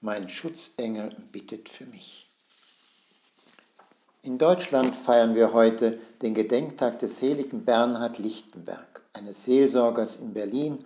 [0.00, 2.30] mein Schutzengel, bittet für mich.
[4.22, 10.84] In Deutschland feiern wir heute den Gedenktag des seligen Bernhard Lichtenberg, eines Seelsorgers in Berlin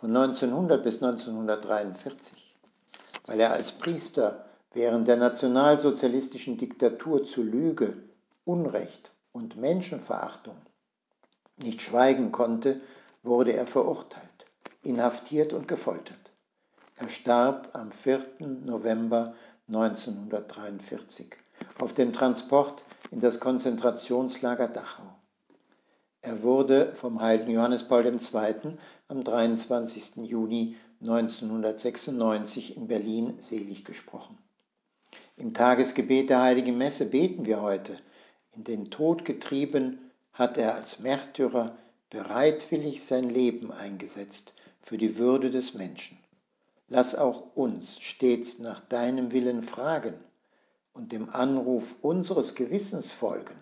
[0.00, 2.20] von 1900 bis 1943.
[3.26, 7.96] Weil er als Priester während der nationalsozialistischen Diktatur zu Lüge,
[8.44, 10.56] Unrecht und Menschenverachtung
[11.56, 12.80] nicht schweigen konnte,
[13.22, 14.46] wurde er verurteilt,
[14.82, 16.23] inhaftiert und gefoltert.
[16.96, 18.24] Er starb am 4.
[18.64, 19.34] November
[19.66, 21.26] 1943
[21.80, 25.16] auf dem Transport in das Konzentrationslager Dachau.
[26.22, 28.78] Er wurde vom heiligen Johannes Paul II.
[29.08, 30.18] am 23.
[30.18, 34.38] Juni 1996 in Berlin selig gesprochen.
[35.36, 37.98] Im Tagesgebet der heiligen Messe beten wir heute.
[38.52, 39.98] In den Tod getrieben
[40.32, 41.76] hat er als Märtyrer
[42.08, 46.18] bereitwillig sein Leben eingesetzt für die Würde des Menschen.
[46.96, 50.14] Lass auch uns stets nach deinem Willen fragen
[50.92, 53.56] und dem Anruf unseres Gewissens folgen.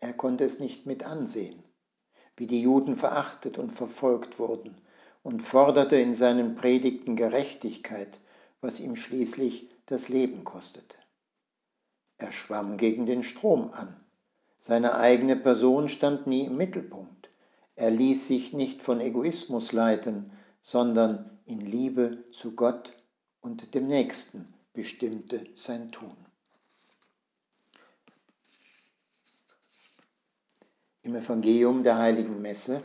[0.00, 1.62] Er konnte es nicht mit ansehen,
[2.36, 4.74] wie die Juden verachtet und verfolgt wurden,
[5.22, 8.18] und forderte in seinen Predigten Gerechtigkeit,
[8.60, 10.96] was ihm schließlich das Leben kostete.
[12.18, 13.94] Er schwamm gegen den Strom an.
[14.58, 17.30] Seine eigene Person stand nie im Mittelpunkt.
[17.76, 20.32] Er ließ sich nicht von Egoismus leiten,
[20.64, 22.94] sondern in Liebe zu Gott
[23.42, 26.16] und dem Nächsten bestimmte sein Tun.
[31.02, 32.82] Im Evangelium der heiligen Messe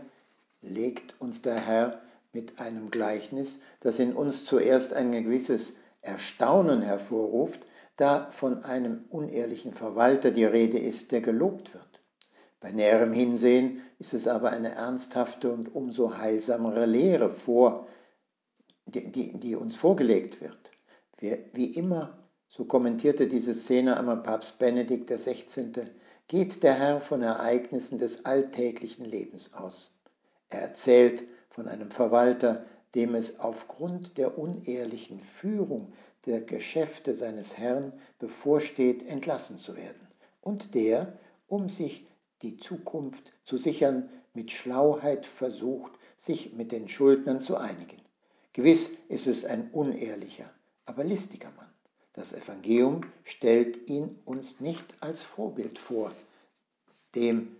[0.61, 2.01] legt uns der Herr
[2.33, 7.65] mit einem Gleichnis, das in uns zuerst ein gewisses Erstaunen hervorruft,
[7.95, 11.88] da von einem unehrlichen Verwalter die Rede ist, der gelobt wird.
[12.59, 17.87] Bei näherem Hinsehen ist es aber eine ernsthafte und umso heilsamere Lehre vor,
[18.85, 20.71] die, die, die uns vorgelegt wird.
[21.17, 22.17] Wie, wie immer,
[22.49, 25.71] so kommentierte diese Szene einmal Papst Benedikt XVI.,
[26.27, 29.97] geht der Herr von Ereignissen des alltäglichen Lebens aus.
[30.49, 32.65] Er erzählt von einem Verwalter,
[32.95, 35.93] dem es aufgrund der unehrlichen Führung
[36.25, 40.07] der Geschäfte seines Herrn bevorsteht, entlassen zu werden,
[40.41, 41.13] und der,
[41.47, 42.05] um sich
[42.41, 48.01] die Zukunft zu sichern, mit Schlauheit versucht, sich mit den Schuldnern zu einigen.
[48.53, 50.51] Gewiss ist es ein unehrlicher,
[50.85, 51.69] aber listiger Mann.
[52.13, 56.11] Das Evangelium stellt ihn uns nicht als Vorbild vor,
[57.15, 57.55] dem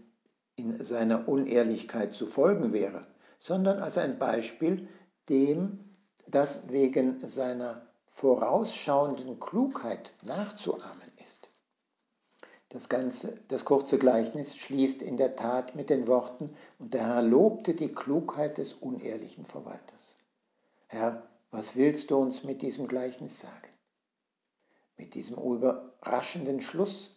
[0.56, 3.08] in seiner Unehrlichkeit zu folgen wäre,
[3.38, 4.88] sondern als ein Beispiel,
[5.30, 5.80] dem
[6.28, 11.12] das wegen seiner vorausschauenden Klugheit nachzuahmen.
[12.70, 17.24] Das, ganze, das kurze Gleichnis schließt in der Tat mit den Worten, und der Herr
[17.24, 20.16] lobte die Klugheit des unehrlichen Verwalters.
[20.88, 23.70] Herr, was willst du uns mit diesem Gleichnis sagen?
[24.98, 27.16] Mit diesem überraschenden Schluss?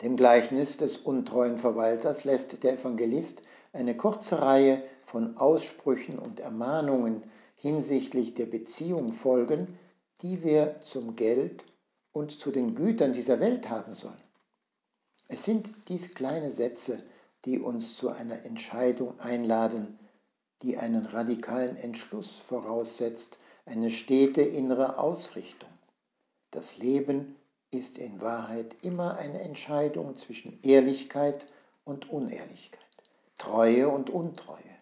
[0.00, 7.24] Dem Gleichnis des untreuen Verwalters lässt der Evangelist eine kurze Reihe von Aussprüchen und Ermahnungen
[7.56, 9.78] hinsichtlich der Beziehung folgen,
[10.20, 11.64] die wir zum Geld
[12.12, 14.22] und zu den Gütern dieser Welt haben sollen.
[15.28, 17.02] Es sind dies kleine Sätze,
[17.44, 19.98] die uns zu einer Entscheidung einladen,
[20.62, 25.70] die einen radikalen Entschluss voraussetzt, eine stete innere Ausrichtung.
[26.50, 27.36] Das Leben
[27.70, 31.46] ist in Wahrheit immer eine Entscheidung zwischen Ehrlichkeit
[31.84, 32.80] und Unehrlichkeit,
[33.38, 34.76] Treue und Untreue,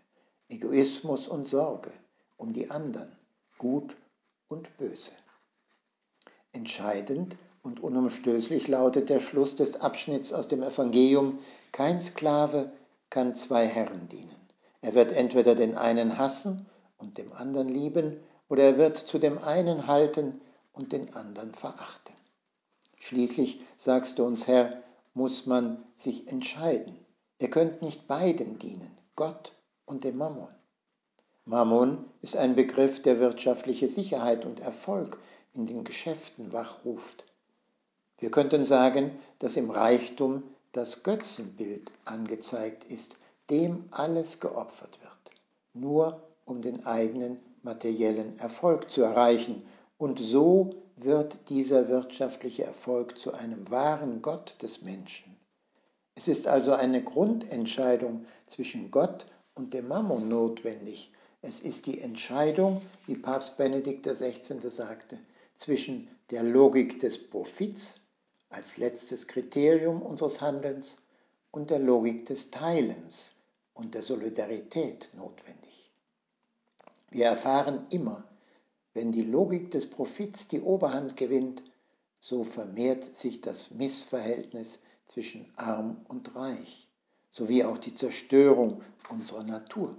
[0.49, 1.93] Egoismus und Sorge
[2.37, 3.13] um die anderen,
[3.59, 3.95] gut
[4.49, 5.13] und böse.
[6.53, 11.39] Entscheidend und unumstößlich lautet der Schluss des Abschnitts aus dem Evangelium,
[11.73, 12.73] kein Sklave
[13.09, 14.49] kann zwei Herren dienen.
[14.81, 16.67] Er wird entweder den einen hassen
[16.99, 18.17] und dem anderen lieben,
[18.49, 20.41] oder er wird zu dem einen halten
[20.73, 22.15] und den anderen verachten.
[22.99, 24.83] Schließlich, sagst du uns, Herr,
[25.15, 26.97] muss man sich entscheiden.
[27.39, 29.53] Ihr könnt nicht beiden dienen, Gott
[29.87, 30.49] und dem Mammon.
[31.45, 35.19] Mammon ist ein Begriff, der wirtschaftliche Sicherheit und Erfolg
[35.53, 37.25] in den Geschäften wachruft.
[38.19, 40.43] Wir könnten sagen, dass im Reichtum
[40.73, 43.17] das Götzenbild angezeigt ist,
[43.49, 45.37] dem alles geopfert wird,
[45.75, 49.63] nur um den eigenen materiellen Erfolg zu erreichen.
[49.99, 55.37] Und so wird dieser wirtschaftliche Erfolg zu einem wahren Gott des Menschen.
[56.15, 61.11] Es ist also eine Grundentscheidung zwischen Gott und dem Mammon notwendig.
[61.43, 64.69] Es ist die Entscheidung, wie Papst Benedikt XVI.
[64.69, 65.19] sagte,
[65.61, 68.01] zwischen der Logik des Profits
[68.49, 70.97] als letztes Kriterium unseres Handelns
[71.51, 73.33] und der Logik des Teilens
[73.75, 75.91] und der Solidarität notwendig.
[77.11, 78.25] Wir erfahren immer,
[78.95, 81.63] wenn die Logik des Profits die Oberhand gewinnt,
[82.19, 84.67] so vermehrt sich das Missverhältnis
[85.09, 86.89] zwischen arm und reich,
[87.31, 89.97] sowie auch die Zerstörung unserer Natur.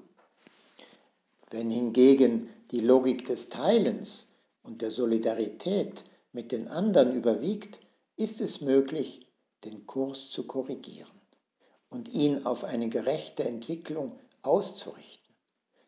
[1.51, 4.25] Wenn hingegen die Logik des Teilens
[4.63, 7.79] und der Solidarität mit den anderen überwiegt,
[8.15, 9.27] ist es möglich,
[9.63, 11.21] den Kurs zu korrigieren
[11.89, 15.35] und ihn auf eine gerechte Entwicklung auszurichten,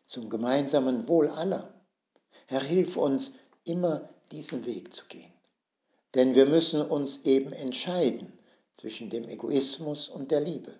[0.06, 1.74] zum gemeinsamen Wohl aller.
[2.46, 3.32] Herr, hilf uns,
[3.64, 5.32] immer diesen Weg zu gehen.
[6.14, 8.32] Denn wir müssen uns eben entscheiden
[8.76, 10.74] zwischen dem Egoismus und der Liebe,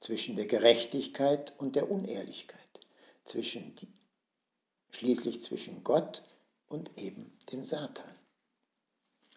[0.00, 2.60] zwischen der Gerechtigkeit und der Unehrlichkeit,
[3.26, 3.88] zwischen die,
[4.90, 6.35] schließlich zwischen Gott und
[6.96, 8.10] eben dem Satan.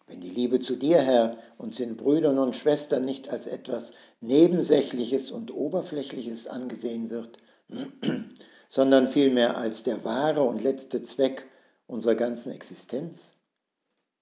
[0.08, 3.92] Wenn die Liebe zu dir, Herr, uns den Brüdern und Schwestern nicht als etwas
[4.22, 7.38] Nebensächliches und Oberflächliches angesehen wird,
[8.70, 11.48] sondern vielmehr als der wahre und letzte Zweck
[11.86, 13.20] unserer ganzen Existenz,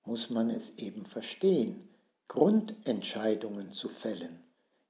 [0.04, 1.88] muss man es eben verstehen,
[2.28, 4.44] Grundentscheidungen zu fällen.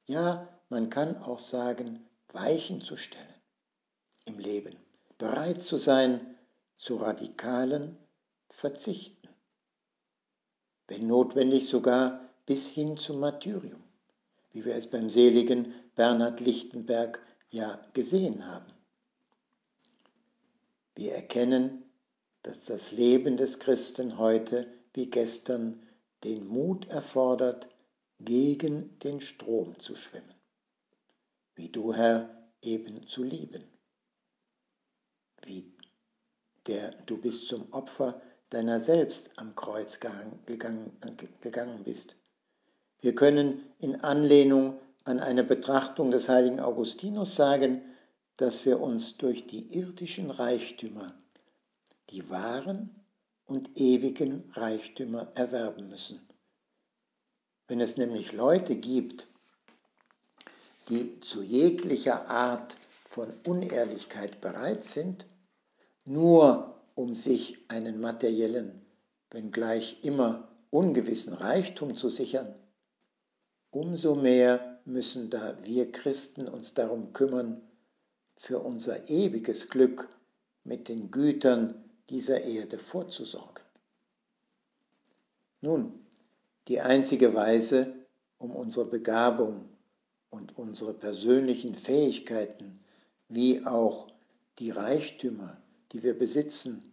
[0.07, 3.23] Ja, man kann auch sagen, Weichen zu stellen
[4.25, 4.75] im Leben,
[5.17, 6.35] bereit zu sein
[6.77, 7.97] zu radikalen
[8.57, 9.27] Verzichten
[10.87, 13.83] wenn notwendig sogar bis hin zum Martyrium,
[14.51, 18.71] wie wir es beim seligen Bernhard Lichtenberg ja gesehen haben.
[20.95, 21.83] Wir erkennen,
[22.43, 25.81] dass das Leben des Christen heute wie gestern
[26.23, 27.67] den Mut erfordert,
[28.19, 30.33] gegen den Strom zu schwimmen,
[31.53, 33.63] wie du, Herr, eben zu lieben,
[35.43, 35.71] wie
[36.65, 38.19] der du bist zum Opfer
[38.49, 40.39] deiner selbst am Kreuz gegangen,
[41.83, 42.15] bist.
[43.01, 47.81] Wir können in Anlehnung an eine Betrachtung des heiligen Augustinus sagen,
[48.37, 51.13] dass wir uns durch die irdischen Reichtümer
[52.09, 52.95] die wahren
[53.45, 56.19] und ewigen Reichtümer erwerben müssen.
[57.67, 59.27] Wenn es nämlich Leute gibt,
[60.89, 62.77] die zu jeglicher Art
[63.09, 65.25] von Unehrlichkeit bereit sind,
[66.05, 68.81] nur um sich einen materiellen,
[69.29, 72.55] wenngleich immer ungewissen Reichtum zu sichern,
[73.69, 77.61] umso mehr müssen da wir Christen uns darum kümmern,
[78.37, 80.09] für unser ewiges Glück
[80.63, 83.63] mit den Gütern dieser Erde vorzusorgen.
[85.61, 86.03] Nun,
[86.67, 87.93] die einzige Weise,
[88.39, 89.69] um unsere Begabung
[90.31, 92.79] und unsere persönlichen Fähigkeiten
[93.29, 94.07] wie auch
[94.57, 96.91] die Reichtümer die wir besitzen,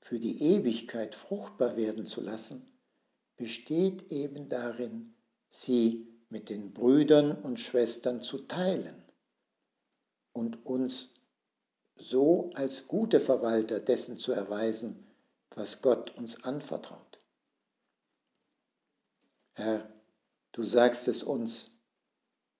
[0.00, 2.66] für die Ewigkeit fruchtbar werden zu lassen,
[3.36, 5.14] besteht eben darin,
[5.50, 9.02] sie mit den Brüdern und Schwestern zu teilen
[10.32, 11.10] und uns
[11.96, 15.06] so als gute Verwalter dessen zu erweisen,
[15.50, 17.18] was Gott uns anvertraut.
[19.54, 19.88] Herr,
[20.52, 21.70] du sagst es uns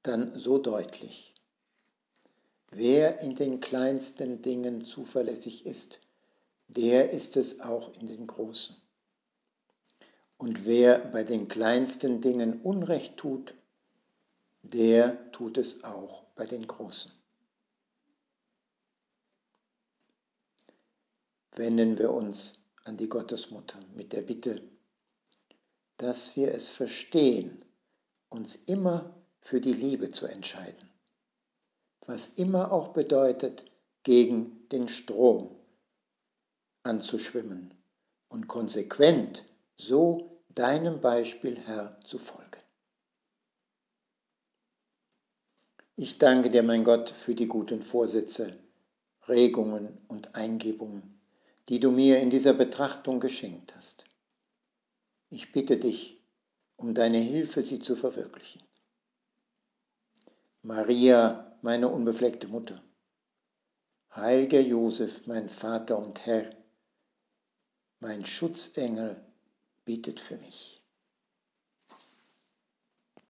[0.02, 1.33] dann so deutlich.
[2.76, 6.00] Wer in den kleinsten Dingen zuverlässig ist,
[6.66, 8.74] der ist es auch in den großen.
[10.38, 13.54] Und wer bei den kleinsten Dingen Unrecht tut,
[14.62, 17.12] der tut es auch bei den großen.
[21.52, 24.62] Wenden wir uns an die Gottesmutter mit der Bitte,
[25.98, 27.64] dass wir es verstehen,
[28.30, 30.90] uns immer für die Liebe zu entscheiden
[32.06, 33.64] was immer auch bedeutet,
[34.02, 35.56] gegen den Strom
[36.82, 37.74] anzuschwimmen
[38.28, 39.44] und konsequent
[39.76, 42.44] so deinem Beispiel, Herr, zu folgen.
[45.96, 48.58] Ich danke dir, mein Gott, für die guten Vorsätze,
[49.28, 51.20] Regungen und Eingebungen,
[51.68, 54.04] die du mir in dieser Betrachtung geschenkt hast.
[55.30, 56.20] Ich bitte dich
[56.76, 58.62] um deine Hilfe, sie zu verwirklichen.
[60.62, 62.82] Maria, meine unbefleckte Mutter,
[64.14, 66.54] heiliger Josef, mein Vater und Herr,
[68.00, 69.16] mein Schutzengel,
[69.86, 70.73] bittet für mich.